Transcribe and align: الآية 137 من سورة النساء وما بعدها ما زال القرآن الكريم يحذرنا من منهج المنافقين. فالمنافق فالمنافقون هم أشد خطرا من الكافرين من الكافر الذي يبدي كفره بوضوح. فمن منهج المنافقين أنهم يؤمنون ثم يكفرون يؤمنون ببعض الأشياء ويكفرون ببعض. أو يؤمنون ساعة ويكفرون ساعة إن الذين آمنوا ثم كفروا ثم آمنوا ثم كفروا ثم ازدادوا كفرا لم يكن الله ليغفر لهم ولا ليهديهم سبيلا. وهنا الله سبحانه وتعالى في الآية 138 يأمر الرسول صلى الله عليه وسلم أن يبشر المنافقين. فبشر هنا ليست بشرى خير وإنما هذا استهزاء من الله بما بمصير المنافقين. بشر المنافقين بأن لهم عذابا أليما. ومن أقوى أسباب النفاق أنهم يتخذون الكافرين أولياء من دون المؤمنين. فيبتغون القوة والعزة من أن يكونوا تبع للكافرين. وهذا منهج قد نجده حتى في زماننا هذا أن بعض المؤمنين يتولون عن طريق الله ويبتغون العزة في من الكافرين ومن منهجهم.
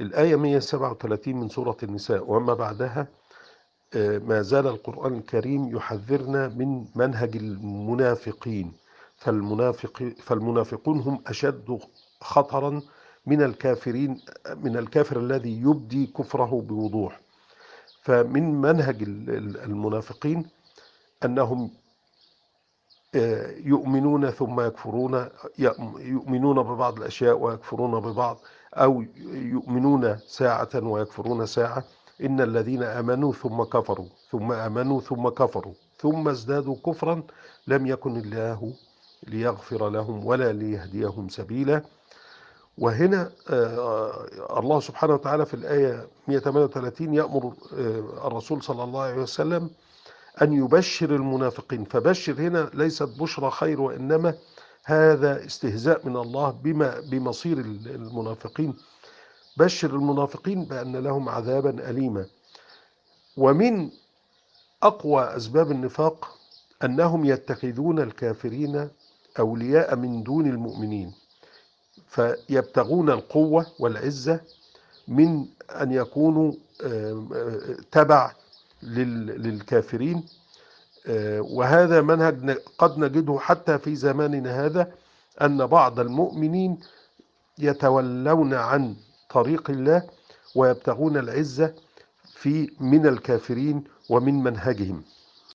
الآية 0.00 0.36
137 0.36 1.34
من 1.36 1.48
سورة 1.48 1.76
النساء 1.82 2.30
وما 2.30 2.54
بعدها 2.54 3.08
ما 3.96 4.42
زال 4.42 4.66
القرآن 4.66 5.14
الكريم 5.18 5.76
يحذرنا 5.76 6.48
من 6.48 6.84
منهج 6.94 7.36
المنافقين. 7.36 8.72
فالمنافق 9.16 10.12
فالمنافقون 10.22 11.00
هم 11.00 11.22
أشد 11.26 11.78
خطرا 12.20 12.82
من 13.26 13.42
الكافرين 13.42 14.20
من 14.56 14.76
الكافر 14.76 15.20
الذي 15.20 15.60
يبدي 15.60 16.06
كفره 16.06 16.64
بوضوح. 16.68 17.20
فمن 18.02 18.60
منهج 18.60 19.02
المنافقين 19.64 20.48
أنهم 21.24 21.70
يؤمنون 23.64 24.30
ثم 24.30 24.60
يكفرون 24.60 25.28
يؤمنون 25.98 26.62
ببعض 26.62 26.98
الأشياء 26.98 27.38
ويكفرون 27.38 28.00
ببعض. 28.00 28.38
أو 28.74 29.04
يؤمنون 29.26 30.18
ساعة 30.26 30.68
ويكفرون 30.74 31.46
ساعة 31.46 31.84
إن 32.22 32.40
الذين 32.40 32.82
آمنوا 32.82 33.32
ثم 33.32 33.62
كفروا 33.62 34.06
ثم 34.30 34.52
آمنوا 34.52 35.00
ثم 35.00 35.28
كفروا 35.28 35.72
ثم 35.98 36.28
ازدادوا 36.28 36.76
كفرا 36.86 37.22
لم 37.66 37.86
يكن 37.86 38.16
الله 38.16 38.72
ليغفر 39.28 39.88
لهم 39.88 40.26
ولا 40.26 40.52
ليهديهم 40.52 41.28
سبيلا. 41.28 41.82
وهنا 42.78 43.30
الله 44.58 44.80
سبحانه 44.80 45.14
وتعالى 45.14 45.46
في 45.46 45.54
الآية 45.54 46.06
138 46.28 47.14
يأمر 47.14 47.52
الرسول 48.24 48.62
صلى 48.62 48.84
الله 48.84 49.00
عليه 49.02 49.22
وسلم 49.22 49.70
أن 50.42 50.52
يبشر 50.52 51.14
المنافقين. 51.16 51.84
فبشر 51.84 52.32
هنا 52.32 52.70
ليست 52.74 53.08
بشرى 53.20 53.50
خير 53.50 53.80
وإنما 53.80 54.34
هذا 54.84 55.46
استهزاء 55.46 56.08
من 56.08 56.16
الله 56.16 56.50
بما 56.50 57.00
بمصير 57.00 57.58
المنافقين. 57.86 58.74
بشر 59.56 59.90
المنافقين 59.90 60.64
بأن 60.64 60.96
لهم 60.96 61.28
عذابا 61.28 61.90
أليما. 61.90 62.26
ومن 63.36 63.90
أقوى 64.82 65.36
أسباب 65.36 65.70
النفاق 65.70 66.38
أنهم 66.84 67.24
يتخذون 67.24 67.98
الكافرين 68.00 68.88
أولياء 69.38 69.96
من 69.96 70.22
دون 70.22 70.46
المؤمنين. 70.46 71.14
فيبتغون 72.06 73.10
القوة 73.10 73.66
والعزة 73.78 74.40
من 75.08 75.46
أن 75.70 75.92
يكونوا 75.92 76.52
تبع 77.90 78.32
للكافرين. 78.82 80.24
وهذا 81.40 82.00
منهج 82.00 82.58
قد 82.78 82.98
نجده 82.98 83.38
حتى 83.38 83.78
في 83.78 83.94
زماننا 83.96 84.66
هذا 84.66 84.92
أن 85.42 85.66
بعض 85.66 86.00
المؤمنين 86.00 86.78
يتولون 87.58 88.54
عن 88.54 88.96
طريق 89.30 89.70
الله 89.70 90.02
ويبتغون 90.56 91.16
العزة 91.16 91.74
في 92.34 92.70
من 92.80 93.06
الكافرين 93.06 93.84
ومن 94.10 94.42
منهجهم. 94.42 95.02